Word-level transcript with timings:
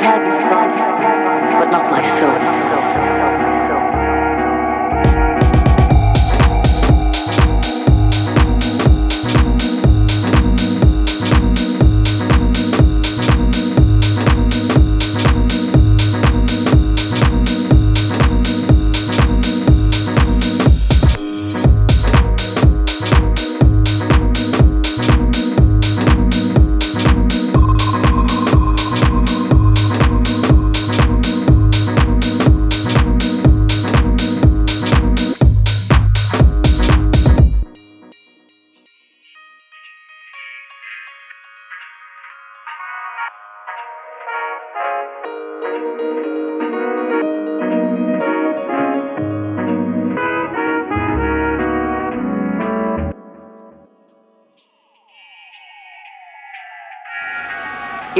had 0.00 0.22
body, 0.50 1.58
but 1.58 1.70
not 1.70 1.90
my 1.90 2.02
soul. 2.18 3.27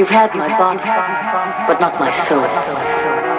You've 0.09 0.17
had 0.17 0.33
my 0.33 0.47
body, 0.57 0.79
but 1.67 1.79
not 1.79 1.99
my 1.99 2.09
soul. 2.27 3.38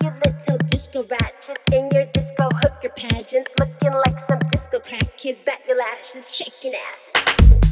all 0.00 0.06
you 0.06 0.14
little 0.24 0.58
disco 0.66 1.04
ratchets 1.10 1.64
in 1.72 1.88
your 1.92 2.06
disco 2.12 2.48
hooker 2.52 2.92
pageants, 2.96 3.52
looking 3.58 3.92
like 4.06 4.18
some 4.18 4.38
disco 4.50 4.78
crack 4.78 5.16
kids, 5.16 5.42
back 5.42 5.60
your 5.66 5.78
lashes, 5.78 6.34
shaking 6.34 6.72
asses. 6.92 7.71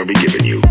shall 0.00 0.06
be 0.06 0.14
given 0.14 0.46
you. 0.46 0.69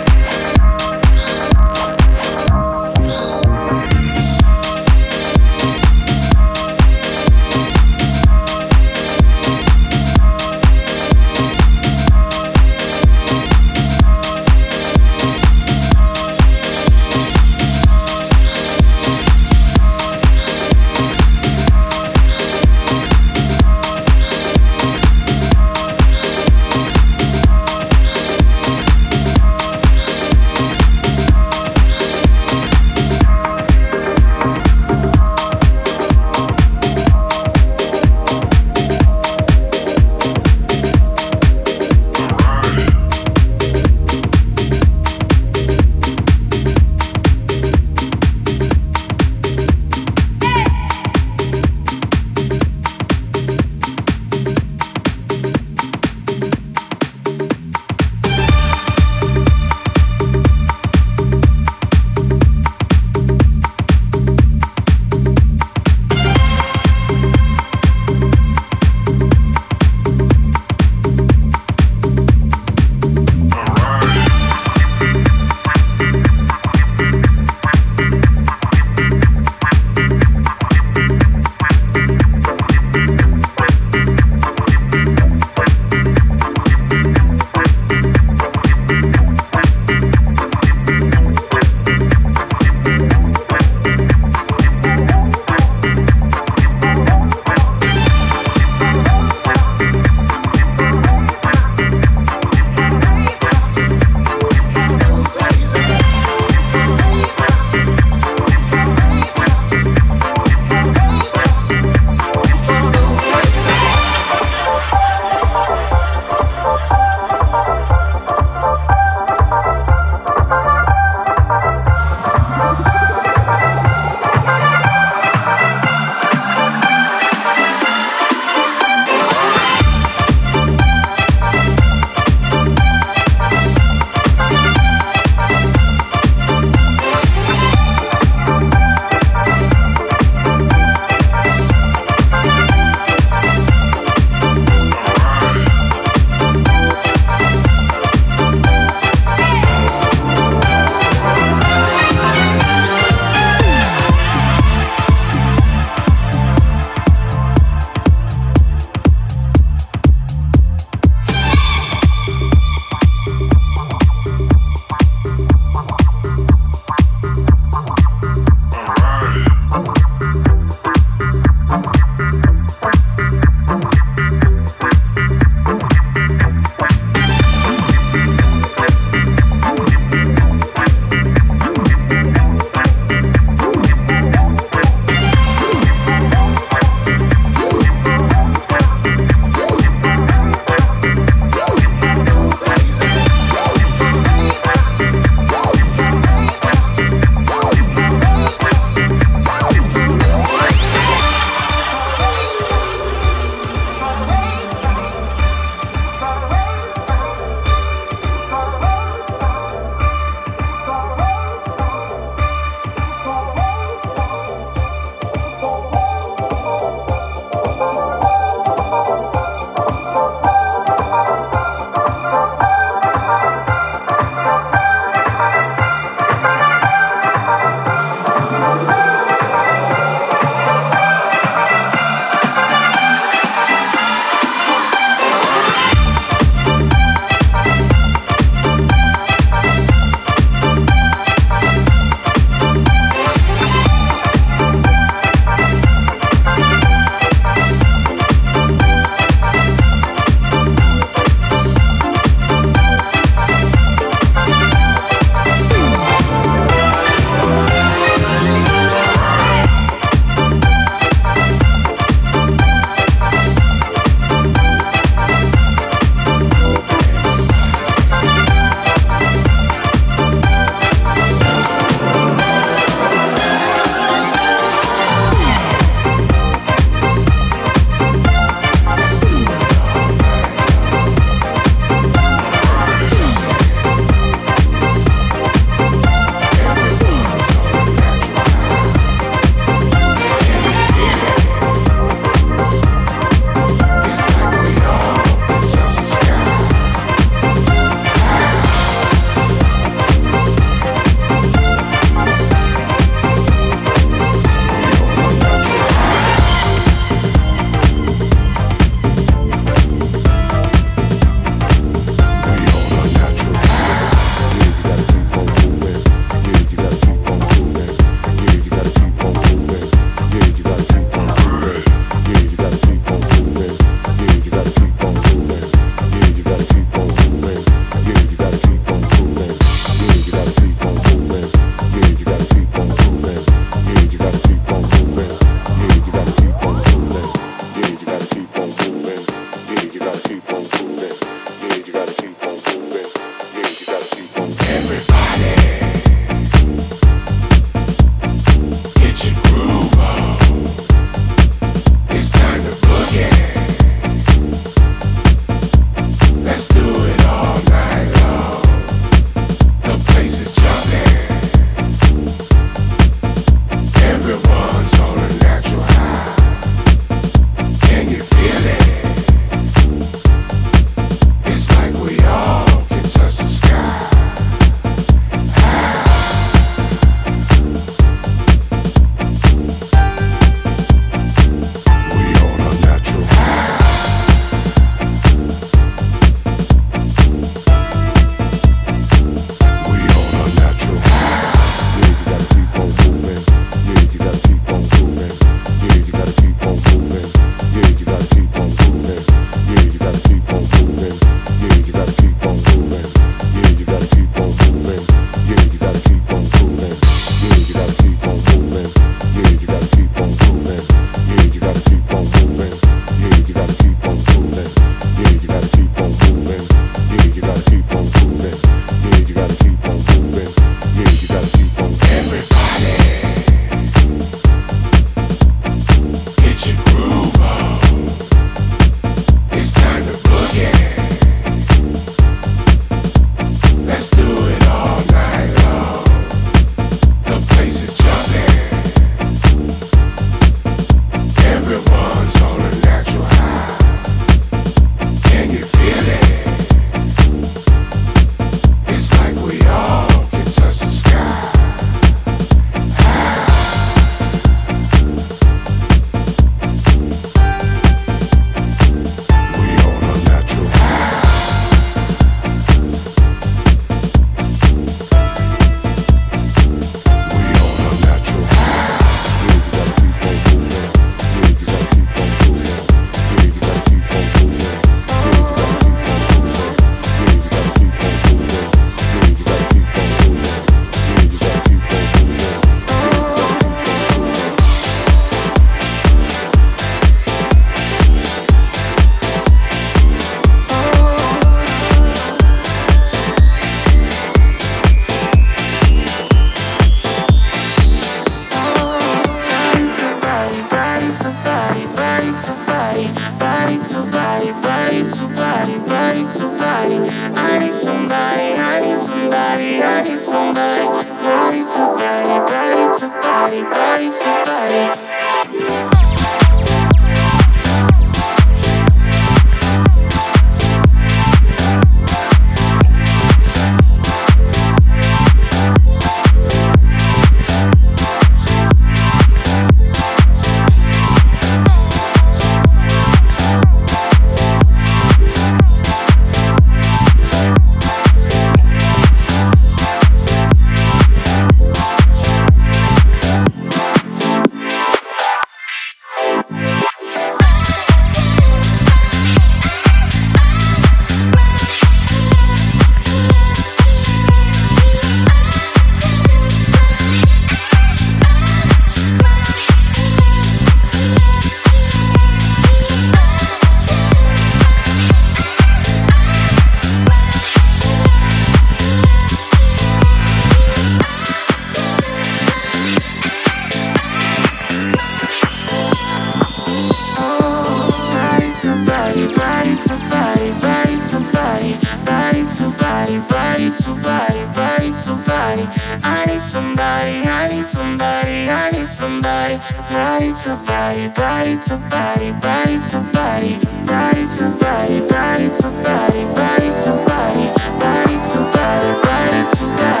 somebody, 586.61 587.15
I 587.27 587.47
need 587.49 587.65
somebody, 587.65 588.49
I 588.49 588.71
need 588.71 588.85
somebody. 588.85 589.57
Body 589.89 590.31
to 590.43 590.55
body, 590.67 591.07
body 591.09 591.55
to 591.67 591.75
body, 591.89 592.31
body 592.45 592.77
to 592.89 592.99
body, 593.17 593.53
body 593.89 594.25
to 594.37 594.45
body, 594.61 594.99
body 595.13 595.47
to 595.59 595.67
body, 595.85 596.23
body 596.37 596.69
to 596.83 596.91
body, 597.07 597.45
body 597.81 598.15
to 598.31 598.39
body, 598.53 598.91
body 599.01 599.41
to 599.57 599.65
body. 599.77 600.00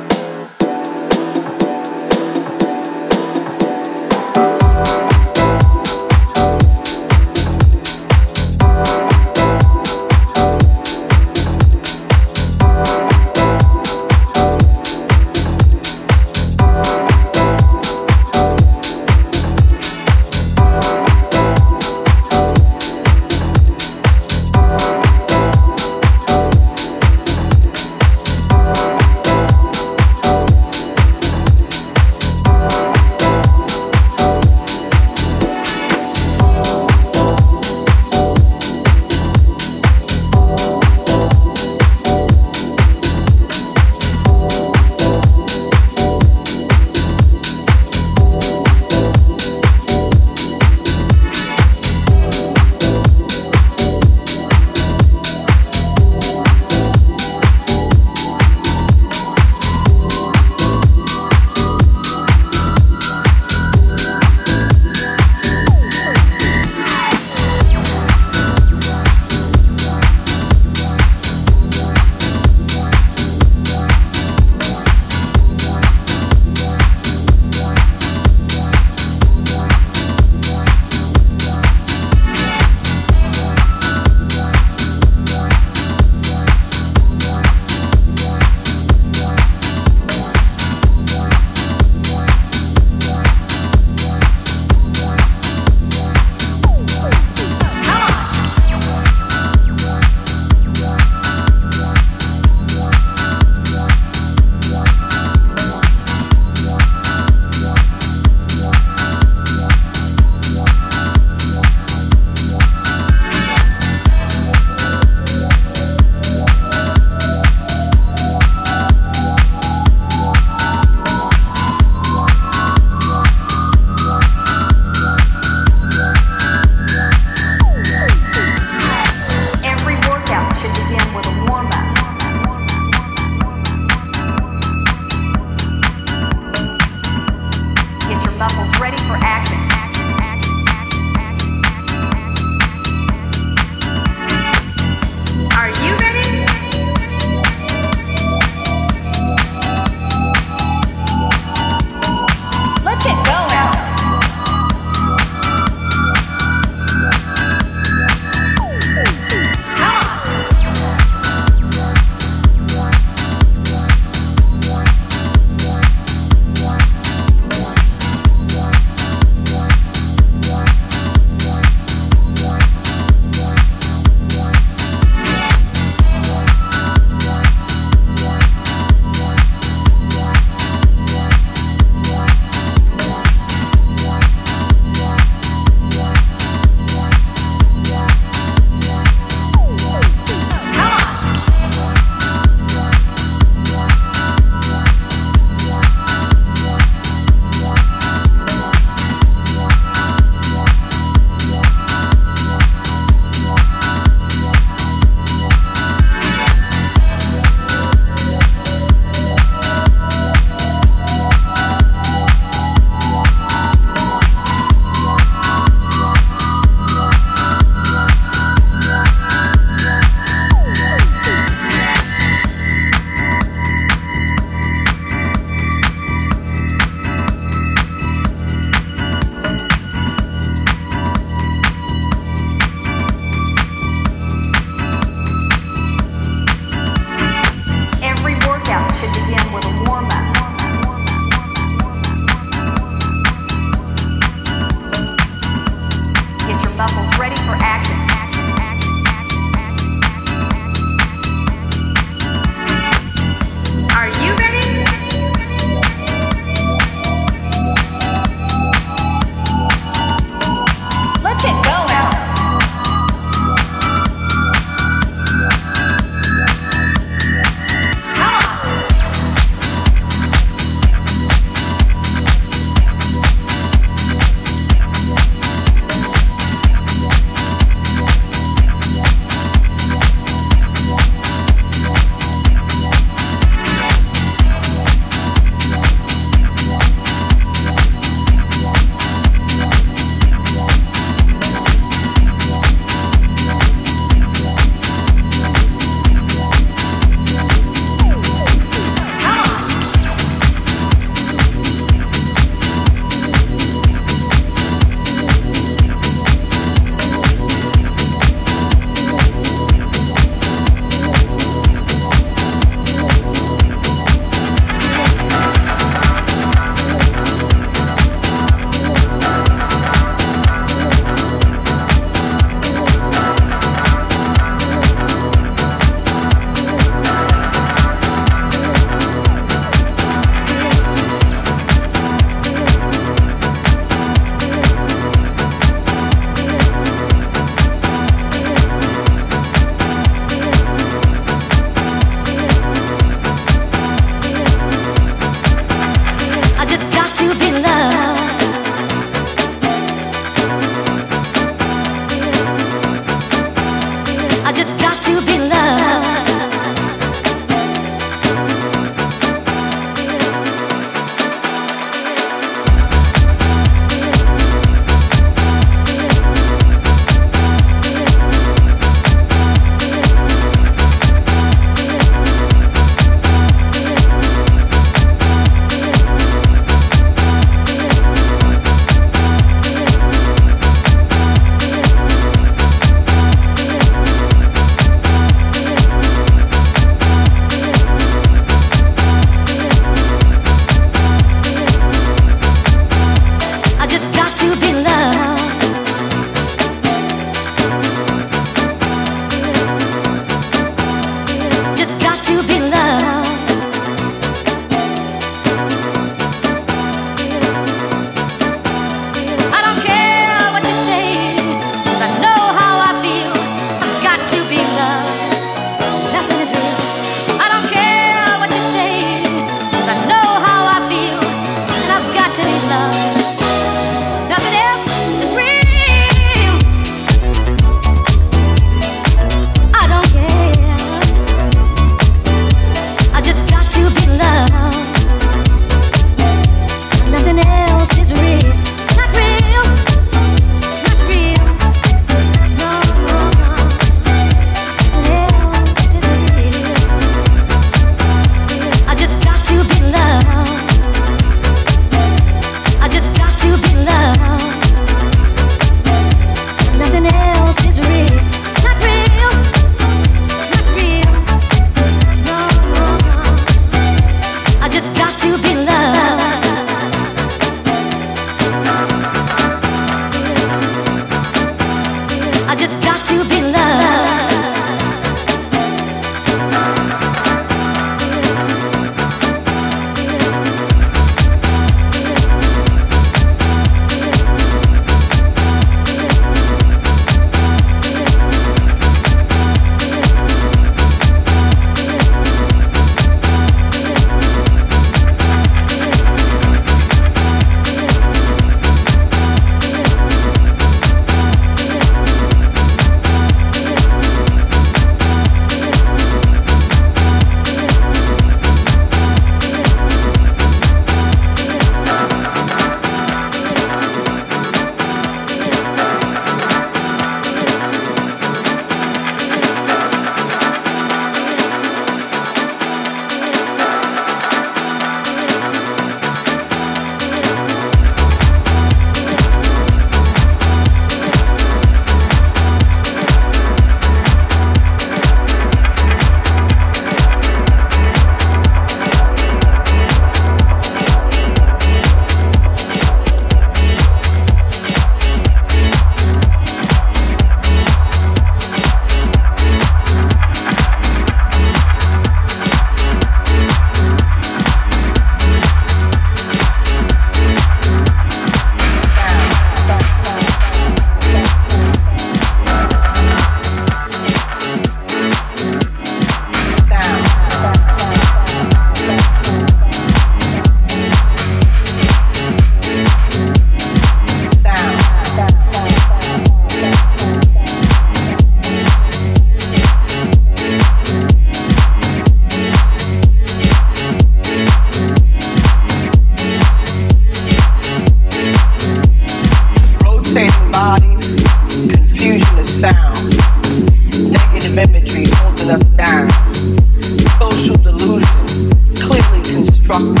Social 597.20 597.56
delusion, 597.56 598.50
clearly 598.76 599.20
constructed. 599.20 600.00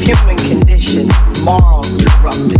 Human 0.00 0.38
condition, 0.48 1.06
morals 1.44 1.98
corrupted. 2.02 2.59